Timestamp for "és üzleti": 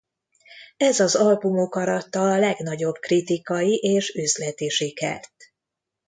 3.75-4.69